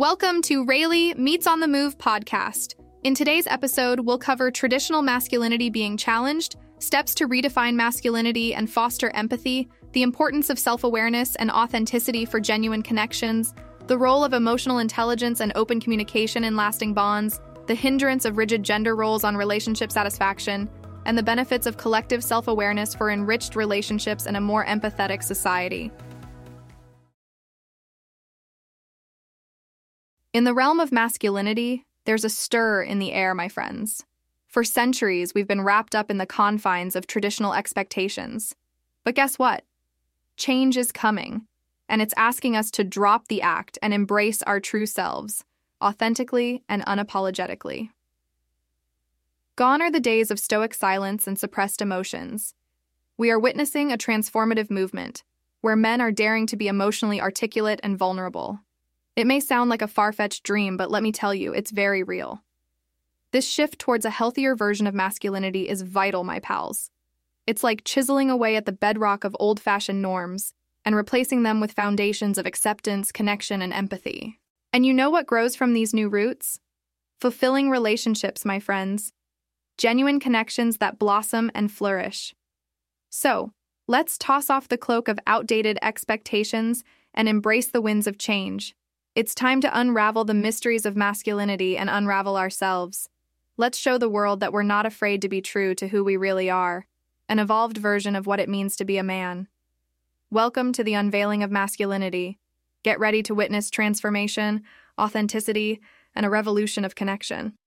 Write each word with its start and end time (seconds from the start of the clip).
Welcome 0.00 0.40
to 0.44 0.64
Rayleigh 0.64 1.14
Meets 1.16 1.46
on 1.46 1.60
the 1.60 1.68
Move 1.68 1.98
podcast. 1.98 2.74
In 3.04 3.14
today's 3.14 3.46
episode, 3.46 4.00
we'll 4.00 4.16
cover 4.16 4.50
traditional 4.50 5.02
masculinity 5.02 5.68
being 5.68 5.98
challenged, 5.98 6.56
steps 6.78 7.14
to 7.16 7.28
redefine 7.28 7.74
masculinity 7.74 8.54
and 8.54 8.70
foster 8.70 9.10
empathy, 9.10 9.68
the 9.92 10.02
importance 10.02 10.48
of 10.48 10.58
self 10.58 10.84
awareness 10.84 11.36
and 11.36 11.50
authenticity 11.50 12.24
for 12.24 12.40
genuine 12.40 12.82
connections, 12.82 13.52
the 13.88 13.98
role 13.98 14.24
of 14.24 14.32
emotional 14.32 14.78
intelligence 14.78 15.40
and 15.40 15.52
open 15.54 15.78
communication 15.78 16.44
in 16.44 16.56
lasting 16.56 16.94
bonds, 16.94 17.42
the 17.66 17.74
hindrance 17.74 18.24
of 18.24 18.38
rigid 18.38 18.62
gender 18.62 18.96
roles 18.96 19.22
on 19.22 19.36
relationship 19.36 19.92
satisfaction, 19.92 20.66
and 21.04 21.18
the 21.18 21.22
benefits 21.22 21.66
of 21.66 21.76
collective 21.76 22.24
self 22.24 22.48
awareness 22.48 22.94
for 22.94 23.10
enriched 23.10 23.54
relationships 23.54 24.24
and 24.24 24.38
a 24.38 24.40
more 24.40 24.64
empathetic 24.64 25.22
society. 25.22 25.92
In 30.32 30.44
the 30.44 30.54
realm 30.54 30.78
of 30.78 30.92
masculinity, 30.92 31.86
there's 32.04 32.24
a 32.24 32.30
stir 32.30 32.82
in 32.82 33.00
the 33.00 33.12
air, 33.12 33.34
my 33.34 33.48
friends. 33.48 34.04
For 34.46 34.62
centuries, 34.62 35.34
we've 35.34 35.48
been 35.48 35.62
wrapped 35.62 35.96
up 35.96 36.08
in 36.08 36.18
the 36.18 36.26
confines 36.26 36.94
of 36.94 37.08
traditional 37.08 37.52
expectations. 37.52 38.54
But 39.02 39.16
guess 39.16 39.40
what? 39.40 39.64
Change 40.36 40.76
is 40.76 40.92
coming, 40.92 41.46
and 41.88 42.00
it's 42.00 42.14
asking 42.16 42.54
us 42.54 42.70
to 42.72 42.84
drop 42.84 43.26
the 43.26 43.42
act 43.42 43.76
and 43.82 43.92
embrace 43.92 44.40
our 44.42 44.60
true 44.60 44.86
selves, 44.86 45.44
authentically 45.82 46.62
and 46.68 46.86
unapologetically. 46.86 47.90
Gone 49.56 49.82
are 49.82 49.90
the 49.90 49.98
days 49.98 50.30
of 50.30 50.38
stoic 50.38 50.74
silence 50.74 51.26
and 51.26 51.36
suppressed 51.38 51.82
emotions. 51.82 52.54
We 53.18 53.32
are 53.32 53.38
witnessing 53.38 53.92
a 53.92 53.98
transformative 53.98 54.70
movement 54.70 55.24
where 55.60 55.76
men 55.76 56.00
are 56.00 56.12
daring 56.12 56.46
to 56.46 56.56
be 56.56 56.68
emotionally 56.68 57.20
articulate 57.20 57.80
and 57.82 57.98
vulnerable. 57.98 58.60
It 59.16 59.26
may 59.26 59.40
sound 59.40 59.70
like 59.70 59.82
a 59.82 59.88
far 59.88 60.12
fetched 60.12 60.42
dream, 60.44 60.76
but 60.76 60.90
let 60.90 61.02
me 61.02 61.12
tell 61.12 61.34
you, 61.34 61.52
it's 61.52 61.70
very 61.70 62.02
real. 62.02 62.42
This 63.32 63.48
shift 63.48 63.78
towards 63.78 64.04
a 64.04 64.10
healthier 64.10 64.56
version 64.56 64.86
of 64.86 64.94
masculinity 64.94 65.68
is 65.68 65.82
vital, 65.82 66.24
my 66.24 66.40
pals. 66.40 66.90
It's 67.46 67.62
like 67.62 67.84
chiseling 67.84 68.30
away 68.30 68.56
at 68.56 68.66
the 68.66 68.72
bedrock 68.72 69.24
of 69.24 69.36
old 69.38 69.60
fashioned 69.60 70.02
norms 70.02 70.52
and 70.84 70.96
replacing 70.96 71.42
them 71.42 71.60
with 71.60 71.72
foundations 71.72 72.38
of 72.38 72.46
acceptance, 72.46 73.12
connection, 73.12 73.62
and 73.62 73.72
empathy. 73.72 74.38
And 74.72 74.86
you 74.86 74.94
know 74.94 75.10
what 75.10 75.26
grows 75.26 75.56
from 75.56 75.72
these 75.72 75.94
new 75.94 76.08
roots? 76.08 76.60
Fulfilling 77.20 77.70
relationships, 77.70 78.44
my 78.44 78.60
friends 78.60 79.12
genuine 79.76 80.20
connections 80.20 80.76
that 80.76 80.98
blossom 80.98 81.50
and 81.54 81.72
flourish. 81.72 82.34
So, 83.08 83.52
let's 83.88 84.18
toss 84.18 84.50
off 84.50 84.68
the 84.68 84.76
cloak 84.76 85.08
of 85.08 85.18
outdated 85.26 85.78
expectations 85.80 86.84
and 87.14 87.26
embrace 87.26 87.68
the 87.68 87.80
winds 87.80 88.06
of 88.06 88.18
change. 88.18 88.76
It's 89.20 89.34
time 89.34 89.60
to 89.60 89.78
unravel 89.78 90.24
the 90.24 90.32
mysteries 90.32 90.86
of 90.86 90.96
masculinity 90.96 91.76
and 91.76 91.90
unravel 91.90 92.38
ourselves. 92.38 93.10
Let's 93.58 93.76
show 93.76 93.98
the 93.98 94.08
world 94.08 94.40
that 94.40 94.50
we're 94.50 94.62
not 94.62 94.86
afraid 94.86 95.20
to 95.20 95.28
be 95.28 95.42
true 95.42 95.74
to 95.74 95.88
who 95.88 96.02
we 96.02 96.16
really 96.16 96.48
are, 96.48 96.86
an 97.28 97.38
evolved 97.38 97.76
version 97.76 98.16
of 98.16 98.26
what 98.26 98.40
it 98.40 98.48
means 98.48 98.76
to 98.76 98.84
be 98.86 98.96
a 98.96 99.02
man. 99.02 99.48
Welcome 100.30 100.72
to 100.72 100.82
the 100.82 100.94
unveiling 100.94 101.42
of 101.42 101.50
masculinity. 101.50 102.38
Get 102.82 102.98
ready 102.98 103.22
to 103.24 103.34
witness 103.34 103.68
transformation, 103.68 104.62
authenticity, 104.98 105.82
and 106.14 106.24
a 106.24 106.30
revolution 106.30 106.86
of 106.86 106.94
connection. 106.94 107.58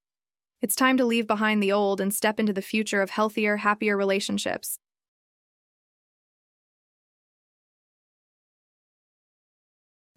It's 0.59 0.75
time 0.75 0.97
to 0.97 1.05
leave 1.05 1.27
behind 1.27 1.61
the 1.61 1.71
old 1.71 2.01
and 2.01 2.11
step 2.11 2.39
into 2.39 2.53
the 2.53 2.63
future 2.63 3.03
of 3.03 3.11
healthier, 3.11 3.57
happier 3.57 3.95
relationships. 3.95 4.79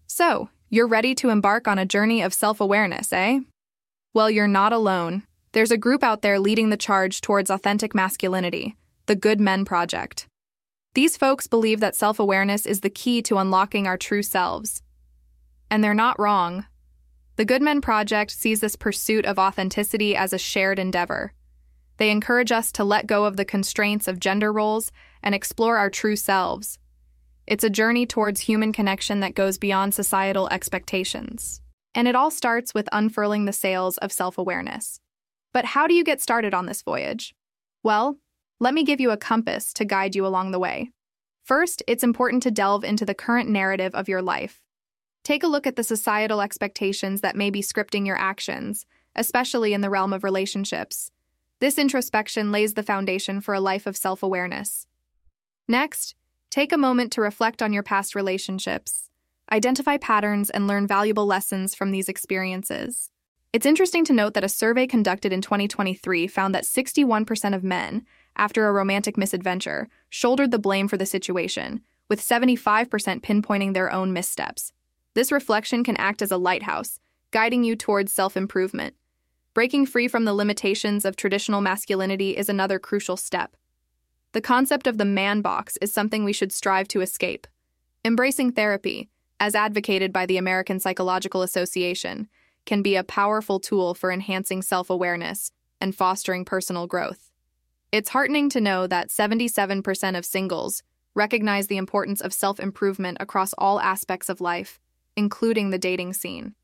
So, 0.07 0.49
you're 0.69 0.89
ready 0.89 1.15
to 1.17 1.31
embark 1.31 1.69
on 1.69 1.79
a 1.79 1.87
journey 1.87 2.23
of 2.23 2.35
self 2.35 2.61
awareness, 2.61 3.13
eh? 3.13 3.41
Well, 4.13 4.31
you're 4.31 4.49
not 4.49 4.73
alone. 4.73 5.23
There's 5.53 5.71
a 5.71 5.77
group 5.77 6.03
out 6.03 6.23
there 6.23 6.39
leading 6.39 6.71
the 6.71 6.77
charge 6.77 7.21
towards 7.21 7.51
authentic 7.51 7.95
masculinity 7.95 8.77
the 9.07 9.15
Good 9.15 9.41
Men 9.41 9.65
Project. 9.65 10.27
These 10.95 11.17
folks 11.17 11.47
believe 11.47 11.79
that 11.81 11.95
self 11.95 12.19
awareness 12.19 12.67
is 12.67 12.81
the 12.81 12.91
key 12.91 13.23
to 13.23 13.39
unlocking 13.39 13.87
our 13.87 13.97
true 13.97 14.23
selves. 14.23 14.83
And 15.71 15.83
they're 15.83 15.95
not 15.95 16.19
wrong. 16.19 16.67
The 17.37 17.45
Good 17.45 17.63
Men 17.63 17.81
Project 17.81 18.33
sees 18.33 18.61
this 18.61 18.77
pursuit 18.77 19.25
of 19.27 19.39
authenticity 19.39 20.17
as 20.17 20.33
a 20.33 20.39
shared 20.39 20.79
endeavor. 20.79 21.33
They 21.99 22.11
encourage 22.11 22.51
us 22.51 22.73
to 22.73 22.85
let 22.85 23.07
go 23.07 23.25
of 23.25 23.37
the 23.37 23.45
constraints 23.45 24.09
of 24.09 24.21
gender 24.21 24.53
roles 24.53 24.91
and 25.23 25.35
explore 25.35 25.77
our 25.77 25.91
true 25.91 26.17
selves. 26.17 26.79
It's 27.47 27.65
a 27.65 27.71
journey 27.71 28.07
towards 28.07 28.41
human 28.41 28.73
connection 28.73 29.21
that 29.21 29.35
goes 29.35 29.57
beyond 29.57 29.95
societal 29.95 30.49
expectations. 30.49 31.61
And 31.95 32.09
it 32.09 32.17
all 32.17 32.31
starts 32.31 32.75
with 32.75 32.89
unfurling 32.93 33.45
the 33.45 33.53
sails 33.53 33.99
of 33.99 34.13
self 34.13 34.37
awareness. 34.37 35.01
But 35.53 35.65
how 35.65 35.87
do 35.87 35.95
you 35.95 36.05
get 36.05 36.21
started 36.21 36.55
on 36.55 36.67
this 36.67 36.83
voyage? 36.83 37.35
Well, 37.83 38.19
let 38.59 38.75
me 38.75 38.85
give 38.85 39.01
you 39.01 39.11
a 39.11 39.17
compass 39.17 39.73
to 39.75 39.85
guide 39.85 40.15
you 40.15 40.27
along 40.27 40.51
the 40.51 40.59
way. 40.59 40.91
First, 41.45 41.83
it's 41.87 42.03
important 42.03 42.43
to 42.43 42.51
delve 42.51 42.85
into 42.85 43.05
the 43.05 43.15
current 43.15 43.49
narrative 43.49 43.95
of 43.95 44.09
your 44.09 44.23
life. 44.23 44.61
Take 45.23 45.43
a 45.43 45.49
look 45.49 45.67
at 45.67 45.77
the 45.77 45.85
societal 45.85 46.41
expectations 46.41 47.21
that 47.21 47.37
may 47.37 47.51
be 47.51 47.63
scripting 47.63 48.07
your 48.07 48.19
actions, 48.19 48.87
especially 49.15 49.73
in 49.73 49.81
the 49.81 49.91
realm 49.91 50.13
of 50.13 50.25
relationships. 50.25 51.11
This 51.61 51.79
introspection 51.79 52.51
lays 52.51 52.75
the 52.75 52.83
foundation 52.83 53.41
for 53.41 53.55
a 53.55 53.61
life 53.61 53.87
of 53.87 53.97
self 53.97 54.23
awareness. 54.23 54.87
Next, 55.69 56.15
take 56.51 56.73
a 56.73 56.79
moment 56.79 57.13
to 57.13 57.21
reflect 57.21 57.63
on 57.63 57.73
your 57.73 57.83
past 57.83 58.15
relationships. 58.15 59.11
Identify 59.51 59.97
patterns 59.99 60.51
and 60.51 60.67
learn 60.67 60.87
valuable 60.87 61.27
lessons 61.27 61.75
from 61.75 61.91
these 61.91 62.09
experiences. 62.09 63.11
It's 63.53 63.67
interesting 63.67 64.05
to 64.07 64.13
note 64.13 64.35
that 64.35 64.45
a 64.45 64.49
survey 64.49 64.87
conducted 64.87 65.33
in 65.33 65.41
2023 65.41 66.27
found 66.27 66.55
that 66.55 66.65
61% 66.65 67.55
of 67.55 67.65
men, 67.65 68.05
after 68.37 68.67
a 68.67 68.73
romantic 68.73 69.17
misadventure, 69.17 69.89
shouldered 70.11 70.51
the 70.51 70.59
blame 70.59 70.89
for 70.89 70.97
the 70.97 71.07
situation, 71.07 71.81
with 72.09 72.21
75% 72.21 72.89
pinpointing 73.23 73.73
their 73.73 73.93
own 73.93 74.13
missteps. 74.13 74.73
This 75.15 75.33
reflection 75.33 75.85
can 75.85 75.97
act 75.97 76.21
as 76.21 76.31
a 76.31 76.37
lighthouse, 76.37 76.99
guiding 77.31 77.65
you 77.65 77.77
towards 77.77 78.13
self 78.13 78.37
improvement. 78.37 78.95
Breaking 79.55 79.87
free 79.87 80.07
from 80.07 80.27
the 80.27 80.35
limitations 80.35 81.07
of 81.07 81.17
traditional 81.17 81.63
masculinity 81.63 82.37
is 82.37 82.51
another 82.51 82.79
crucial 82.79 83.17
step. 83.17 83.57
The 84.33 84.41
concept 84.41 84.87
of 84.87 84.99
the 84.99 85.05
man 85.05 85.41
box 85.41 85.77
is 85.81 85.93
something 85.93 86.25
we 86.25 86.33
should 86.33 86.53
strive 86.53 86.89
to 86.89 87.01
escape. 87.01 87.47
Embracing 88.05 88.53
therapy, 88.53 89.09
as 89.41 89.55
advocated 89.55 90.13
by 90.13 90.27
the 90.27 90.37
American 90.37 90.79
Psychological 90.81 91.43
Association, 91.43 92.29
can 92.65 92.83
be 92.83 92.97
a 92.97 93.05
powerful 93.05 93.61
tool 93.61 93.95
for 93.95 94.11
enhancing 94.11 94.63
self 94.63 94.91
awareness 94.91 95.53
and 95.81 95.95
fostering 95.95 96.45
personal 96.45 96.87
growth. 96.87 97.31
It's 97.93 98.11
heartening 98.11 98.51
to 98.51 98.61
know 98.61 98.87
that 98.87 99.09
77% 99.09 100.19
of 100.19 100.25
singles 100.25 100.83
recognize 101.15 101.69
the 101.69 101.77
importance 101.77 102.21
of 102.21 102.33
self 102.33 102.61
improvement 102.61 103.19
across 103.21 103.53
all 103.55 103.81
aspects 103.81 104.29
of 104.29 104.41
life 104.41 104.81
including 105.17 105.71
the 105.71 105.79
dating 105.79 106.13
scene. 106.13 106.55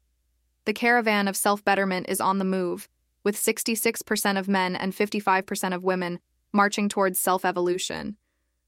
The 0.66 0.74
caravan 0.74 1.26
of 1.26 1.36
self 1.36 1.64
betterment 1.64 2.06
is 2.08 2.20
on 2.20 2.38
the 2.38 2.44
move, 2.44 2.88
with 3.24 3.36
66% 3.36 4.38
of 4.38 4.48
men 4.48 4.76
and 4.76 4.92
55% 4.92 5.74
of 5.74 5.82
women 5.82 6.20
marching 6.52 6.88
towards 6.88 7.18
self 7.18 7.44
evolution. 7.44 8.16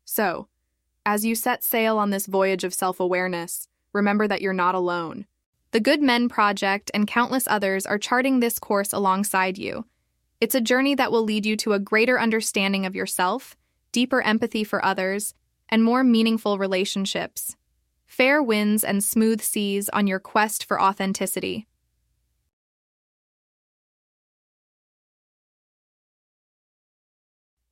So, 0.04 0.48
as 1.06 1.24
you 1.24 1.34
set 1.34 1.62
sail 1.62 1.98
on 1.98 2.10
this 2.10 2.26
voyage 2.26 2.64
of 2.64 2.74
self 2.74 3.00
awareness, 3.00 3.68
remember 3.92 4.26
that 4.28 4.42
you're 4.42 4.52
not 4.52 4.74
alone. 4.74 5.26
The 5.72 5.80
Good 5.80 6.02
Men 6.02 6.28
Project 6.28 6.90
and 6.94 7.06
countless 7.06 7.48
others 7.48 7.84
are 7.84 7.98
charting 7.98 8.40
this 8.40 8.58
course 8.58 8.92
alongside 8.92 9.58
you. 9.58 9.86
It's 10.40 10.54
a 10.54 10.60
journey 10.60 10.94
that 10.94 11.10
will 11.10 11.22
lead 11.22 11.46
you 11.46 11.56
to 11.58 11.72
a 11.72 11.78
greater 11.78 12.20
understanding 12.20 12.86
of 12.86 12.94
yourself, 12.94 13.56
deeper 13.92 14.22
empathy 14.22 14.64
for 14.64 14.84
others, 14.84 15.34
and 15.68 15.82
more 15.82 16.04
meaningful 16.04 16.58
relationships 16.58 17.56
fair 18.06 18.40
winds 18.40 18.84
and 18.84 19.02
smooth 19.02 19.40
seas 19.40 19.88
on 19.88 20.06
your 20.06 20.20
quest 20.20 20.64
for 20.64 20.80
authenticity. 20.80 21.66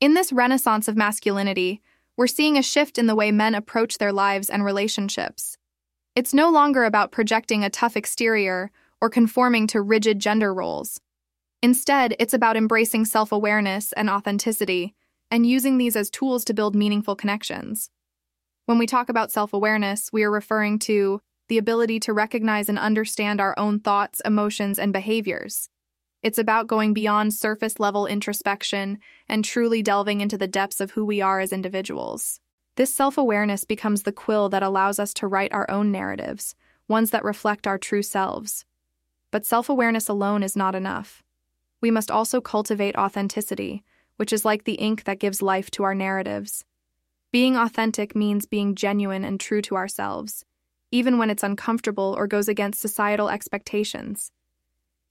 In 0.03 0.15
this 0.15 0.33
renaissance 0.33 0.89
of 0.89 0.97
masculinity, 0.97 1.81
we're 2.17 2.27
seeing 2.27 2.59
a 2.59 2.63
shift 2.63 2.99
in 2.99 3.07
the 3.07 3.15
way 3.15 3.31
men 3.31 3.55
approach 3.55 3.99
their 3.99 4.13
lives 4.13 4.51
and 4.51 4.65
relationships. 4.65 5.57
It's 6.17 6.35
no 6.35 6.51
longer 6.51 6.83
about 6.83 7.13
projecting 7.13 7.63
a 7.63 7.71
tough 7.71 7.97
exterior 7.97 8.73
or 9.01 9.09
conforming 9.09 9.69
to 9.69 9.81
rigid 9.81 10.19
gender 10.19 10.53
roles. 10.53 10.99
Instead, 11.63 12.17
it's 12.19 12.35
about 12.35 12.57
embracing 12.57 13.05
self 13.05 13.31
awareness 13.31 13.93
and 13.93 14.11
authenticity 14.11 14.93
and 15.31 15.47
using 15.47 15.79
these 15.79 15.95
as 15.95 16.11
tools 16.11 16.45
to 16.47 16.53
build 16.53 16.75
meaningful 16.75 17.15
connections. 17.15 17.89
When 18.67 18.79
we 18.79 18.89
talk 18.89 19.09
about 19.09 19.31
self 19.31 19.53
awareness, 19.53 20.11
we 20.13 20.25
are 20.25 20.33
referring 20.33 20.81
to 20.81 21.21
the 21.49 21.59
ability 21.59 22.01
to 22.01 22.13
recognize 22.13 22.69
and 22.69 22.77
understand 22.77 23.41
our 23.41 23.57
own 23.57 23.79
thoughts, 23.79 24.21
emotions, 24.25 24.81
and 24.81 24.93
behaviors. 24.93 25.69
It's 26.23 26.39
about 26.39 26.69
going 26.69 26.95
beyond 26.95 27.35
surface 27.35 27.81
level 27.81 28.07
introspection 28.07 28.99
and 29.29 29.45
truly 29.45 29.83
delving 29.83 30.21
into 30.21 30.39
the 30.39 30.47
depths 30.47 30.81
of 30.81 30.93
who 30.93 31.05
we 31.05 31.21
are 31.21 31.41
as 31.41 31.53
individuals. 31.53 32.39
This 32.77 32.95
self 32.95 33.19
awareness 33.19 33.65
becomes 33.65 34.05
the 34.05 34.13
quill 34.13 34.49
that 34.51 34.63
allows 34.63 35.01
us 35.01 35.13
to 35.15 35.27
write 35.27 35.53
our 35.53 35.69
own 35.69 35.91
narratives, 35.91 36.55
ones 36.87 37.11
that 37.11 37.25
reflect 37.25 37.67
our 37.67 37.77
true 37.77 38.03
selves. 38.03 38.65
But 39.33 39.45
self 39.45 39.69
awareness 39.69 40.09
alone 40.09 40.45
is 40.45 40.57
not 40.57 40.77
enough. 40.77 41.25
We 41.81 41.91
must 41.91 42.11
also 42.11 42.41
cultivate 42.41 42.97
authenticity, 42.97 43.83
which 44.17 44.33
is 44.33 44.45
like 44.45 44.63
the 44.63 44.75
ink 44.75 45.03
that 45.05 45.19
gives 45.19 45.43
life 45.43 45.73
to 45.73 45.83
our 45.83 45.95
narratives. 45.95 46.65
Being 47.33 47.57
authentic 47.57 48.15
means 48.15 48.47
being 48.47 48.77
genuine 48.77 49.25
and 49.25 49.41
true 49.41 49.63
to 49.63 49.75
ourselves, 49.75 50.45
even 50.93 51.19
when 51.19 51.31
it's 51.31 51.43
uncomfortable 51.43 52.15
or 52.17 52.29
goes 52.29 52.47
against 52.47 52.81
societal 52.81 53.29
expectations. 53.29 54.31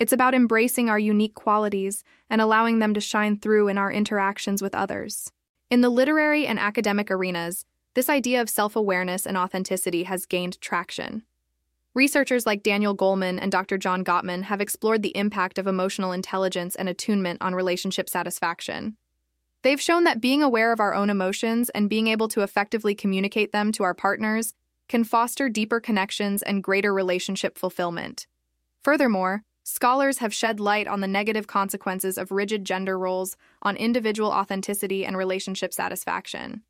It's 0.02 0.12
about 0.12 0.34
embracing 0.34 0.90
our 0.90 0.98
unique 0.98 1.36
qualities 1.36 2.04
and 2.28 2.42
allowing 2.42 2.80
them 2.80 2.96
to 2.96 3.00
shine 3.00 3.38
through 3.38 3.68
in 3.68 3.78
our 3.78 3.92
interactions 3.92 4.60
with 4.60 4.74
others. 4.74 5.32
In 5.70 5.82
the 5.82 5.92
literary 5.92 6.48
and 6.48 6.58
academic 6.58 7.12
arenas, 7.12 7.66
this 7.94 8.10
idea 8.10 8.42
of 8.42 8.50
self 8.50 8.76
awareness 8.76 9.28
and 9.28 9.38
authenticity 9.38 10.06
has 10.06 10.26
gained 10.26 10.60
traction. 10.60 11.22
Researchers 11.94 12.48
like 12.48 12.64
Daniel 12.64 12.98
Goleman 12.98 13.38
and 13.40 13.52
Dr. 13.52 13.78
John 13.78 14.04
Gottman 14.04 14.46
have 14.46 14.60
explored 14.60 15.04
the 15.04 15.16
impact 15.16 15.60
of 15.60 15.68
emotional 15.68 16.14
intelligence 16.14 16.74
and 16.74 16.90
attunement 16.90 17.40
on 17.40 17.54
relationship 17.54 18.10
satisfaction. 18.10 18.98
They've 19.62 19.80
shown 19.80 20.06
that 20.06 20.20
being 20.20 20.42
aware 20.42 20.72
of 20.72 20.80
our 20.80 20.96
own 20.96 21.12
emotions 21.12 21.70
and 21.70 21.88
being 21.88 22.08
able 22.08 22.28
to 22.30 22.42
effectively 22.42 22.96
communicate 22.96 23.52
them 23.52 23.72
to 23.74 23.84
our 23.84 23.94
partners 23.94 24.56
can 24.90 25.04
foster 25.04 25.48
deeper 25.48 25.80
connections 25.80 26.42
and 26.42 26.64
greater 26.64 26.92
relationship 26.92 27.56
fulfillment. 27.56 28.26
Furthermore, 28.84 29.44
scholars 29.72 30.18
have 30.18 30.34
shed 30.34 30.60
light 30.60 30.86
on 30.86 31.00
the 31.00 31.08
negative 31.08 31.48
consequences 31.48 32.18
of 32.18 32.30
rigid 32.30 32.66
gender 32.66 33.00
roles 33.00 33.38
on 33.62 33.78
individual 33.78 34.30
authenticity 34.30 35.06
and 35.06 35.16
relationship 35.16 35.74
satisfaction. 35.74 36.62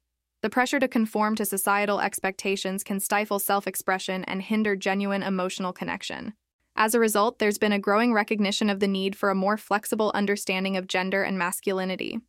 The 0.42 0.51
pressure 0.51 0.80
to 0.80 0.88
conform 0.88 1.36
to 1.38 1.45
societal 1.45 2.00
expectations 2.00 2.83
can 2.83 3.00
stifle 3.00 3.39
self 3.39 3.65
expression 3.65 4.24
and 4.25 4.44
hinder 4.44 4.75
genuine 4.75 5.24
emotional 5.24 5.74
connection. 5.74 6.33
As 6.75 6.94
a 6.94 7.00
result, 7.00 7.39
there's 7.39 7.57
been 7.57 7.74
a 7.74 7.80
growing 7.80 8.13
recognition 8.13 8.69
of 8.69 8.80
the 8.80 8.88
need 8.88 9.15
for 9.15 9.31
a 9.31 9.36
more 9.36 9.57
flexible 9.57 10.12
understanding 10.13 10.77
of 10.77 10.88
gender 10.88 11.24
and 11.24 11.39
masculinity. 11.39 12.19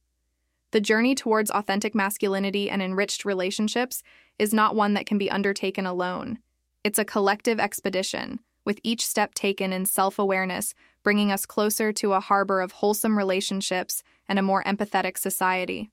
The 0.71 0.81
journey 0.81 1.15
towards 1.15 1.51
authentic 1.51 1.95
masculinity 1.95 2.71
and 2.71 2.81
enriched 2.81 3.27
relationships 3.27 4.03
is 4.39 4.55
not 4.55 4.75
one 4.75 4.95
that 4.95 5.05
can 5.05 5.19
be 5.19 5.31
undertaken 5.31 5.85
alone. 5.85 6.39
It's 6.83 6.99
a 6.99 7.05
collective 7.05 7.61
expedition, 7.61 8.41
with 8.65 8.81
each 8.83 9.07
step 9.07 9.35
taken 9.35 9.73
in 9.73 9.87
self 9.87 10.19
awareness 10.19 10.75
bringing 11.03 11.33
us 11.33 11.47
closer 11.47 11.93
to 11.93 12.13
a 12.13 12.21
harbor 12.21 12.61
of 12.61 12.73
wholesome 12.73 13.19
relationships 13.19 14.03
and 14.29 14.39
a 14.39 14.43
more 14.43 14.63
empathetic 14.65 15.19
society. 15.19 15.91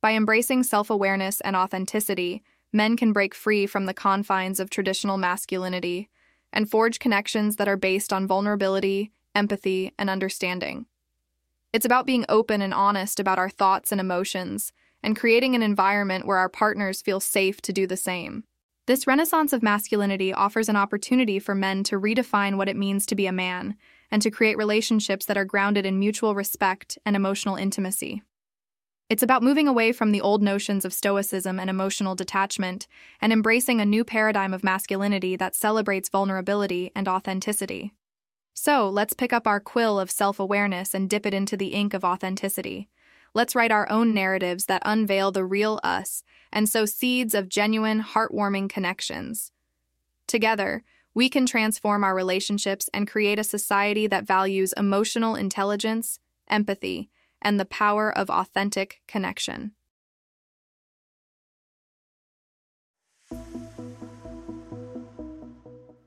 By 0.00 0.12
embracing 0.12 0.62
self 0.62 0.90
awareness 0.90 1.40
and 1.40 1.56
authenticity, 1.56 2.42
men 2.72 2.96
can 2.96 3.12
break 3.12 3.34
free 3.34 3.66
from 3.66 3.86
the 3.86 3.94
confines 3.94 4.60
of 4.60 4.70
traditional 4.70 5.16
masculinity 5.16 6.08
and 6.52 6.70
forge 6.70 6.98
connections 6.98 7.56
that 7.56 7.68
are 7.68 7.76
based 7.76 8.12
on 8.12 8.26
vulnerability, 8.26 9.12
empathy, 9.34 9.92
and 9.98 10.08
understanding. 10.08 10.86
It's 11.72 11.84
about 11.84 12.06
being 12.06 12.24
open 12.28 12.62
and 12.62 12.72
honest 12.72 13.20
about 13.20 13.38
our 13.38 13.50
thoughts 13.50 13.92
and 13.92 14.00
emotions, 14.00 14.72
and 15.02 15.16
creating 15.16 15.54
an 15.54 15.62
environment 15.62 16.26
where 16.26 16.38
our 16.38 16.48
partners 16.48 17.02
feel 17.02 17.20
safe 17.20 17.60
to 17.62 17.72
do 17.72 17.86
the 17.86 17.96
same. 17.96 18.44
This 18.88 19.06
renaissance 19.06 19.52
of 19.52 19.62
masculinity 19.62 20.32
offers 20.32 20.70
an 20.70 20.76
opportunity 20.76 21.38
for 21.38 21.54
men 21.54 21.84
to 21.84 22.00
redefine 22.00 22.56
what 22.56 22.70
it 22.70 22.76
means 22.76 23.04
to 23.04 23.14
be 23.14 23.26
a 23.26 23.32
man 23.32 23.76
and 24.10 24.22
to 24.22 24.30
create 24.30 24.56
relationships 24.56 25.26
that 25.26 25.36
are 25.36 25.44
grounded 25.44 25.84
in 25.84 25.98
mutual 25.98 26.34
respect 26.34 26.96
and 27.04 27.14
emotional 27.14 27.56
intimacy. 27.56 28.22
It's 29.10 29.22
about 29.22 29.42
moving 29.42 29.68
away 29.68 29.92
from 29.92 30.10
the 30.10 30.22
old 30.22 30.42
notions 30.42 30.86
of 30.86 30.94
stoicism 30.94 31.60
and 31.60 31.68
emotional 31.68 32.14
detachment 32.14 32.86
and 33.20 33.30
embracing 33.30 33.78
a 33.78 33.84
new 33.84 34.04
paradigm 34.04 34.54
of 34.54 34.64
masculinity 34.64 35.36
that 35.36 35.54
celebrates 35.54 36.08
vulnerability 36.08 36.90
and 36.94 37.06
authenticity. 37.08 37.92
So, 38.54 38.88
let's 38.88 39.12
pick 39.12 39.34
up 39.34 39.46
our 39.46 39.60
quill 39.60 40.00
of 40.00 40.10
self 40.10 40.40
awareness 40.40 40.94
and 40.94 41.10
dip 41.10 41.26
it 41.26 41.34
into 41.34 41.58
the 41.58 41.74
ink 41.74 41.92
of 41.92 42.06
authenticity. 42.06 42.88
Let's 43.38 43.54
write 43.54 43.70
our 43.70 43.88
own 43.88 44.14
narratives 44.14 44.64
that 44.64 44.82
unveil 44.84 45.30
the 45.30 45.44
real 45.44 45.78
us 45.84 46.24
and 46.52 46.68
sow 46.68 46.86
seeds 46.86 47.34
of 47.34 47.48
genuine, 47.48 48.02
heartwarming 48.02 48.68
connections. 48.68 49.52
Together, 50.26 50.82
we 51.14 51.28
can 51.28 51.46
transform 51.46 52.02
our 52.02 52.16
relationships 52.16 52.90
and 52.92 53.06
create 53.06 53.38
a 53.38 53.44
society 53.44 54.08
that 54.08 54.26
values 54.26 54.74
emotional 54.76 55.36
intelligence, 55.36 56.18
empathy, 56.48 57.10
and 57.40 57.60
the 57.60 57.64
power 57.64 58.10
of 58.10 58.28
authentic 58.28 59.02
connection. 59.06 59.70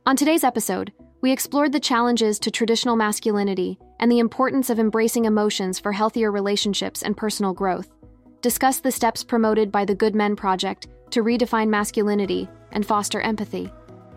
On 0.05 0.17
today's 0.17 0.43
episode, 0.43 0.91
we 1.21 1.31
explored 1.31 1.71
the 1.71 1.79
challenges 1.79 2.39
to 2.39 2.51
traditional 2.51 2.97
masculinity 2.97 3.79
and 4.01 4.12
the 4.12 4.19
importance 4.19 4.69
of 4.69 4.80
embracing 4.80 5.25
emotions 5.25 5.80
for 5.80 5.92
healthier 5.92 6.31
relationships 6.31 7.03
and 7.03 7.15
personal 7.15 7.53
growth, 7.53 7.89
discussed 8.42 8.83
the 8.83 8.92
steps 8.92 9.24
promoted 9.24 9.71
by 9.71 9.86
the 9.86 9.95
Good 9.95 10.15
Men 10.15 10.36
Project 10.36 10.88
to 11.12 11.24
redefine 11.24 11.69
masculinity 11.69 12.50
and 12.71 12.86
foster 12.86 13.21
empathy, 13.21 13.71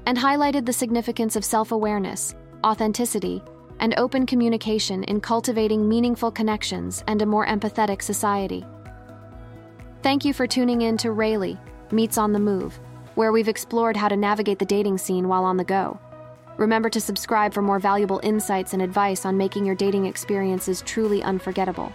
and 0.07 0.17
highlighted 0.17 0.65
the 0.65 0.73
significance 0.73 1.37
of 1.37 1.45
self 1.45 1.73
awareness, 1.73 2.35
authenticity, 2.65 3.43
and 3.81 3.95
open 3.99 4.25
communication 4.25 5.05
in 5.05 5.21
cultivating 5.21 5.89
meaningful 5.89 6.31
connections 6.31 7.05
and 7.07 7.21
a 7.21 7.27
more 7.27 7.47
empathetic 7.47 8.01
society. 8.01 8.65
Thank 10.03 10.25
you 10.25 10.33
for 10.33 10.47
tuning 10.47 10.83
in 10.83 10.97
to 10.99 11.13
Rayleigh 11.13 11.59
Meets 11.91 12.19
on 12.19 12.33
the 12.33 12.39
Move, 12.39 12.79
where 13.15 13.33
we've 13.33 13.49
explored 13.49 13.97
how 13.97 14.09
to 14.09 14.17
navigate 14.17 14.59
the 14.59 14.65
dating 14.65 14.99
scene 14.99 15.29
while 15.29 15.45
on 15.45 15.57
the 15.57 15.65
go. 15.65 15.99
Remember 16.57 16.89
to 16.91 17.01
subscribe 17.01 17.53
for 17.53 17.63
more 17.63 17.79
valuable 17.79 18.21
insights 18.23 18.73
and 18.75 18.83
advice 18.83 19.27
on 19.27 19.37
making 19.37 19.67
your 19.67 19.75
dating 19.75 20.07
experiences 20.07 20.83
truly 20.87 21.23
unforgettable. 21.23 21.93